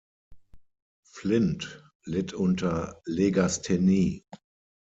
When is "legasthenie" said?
3.05-4.23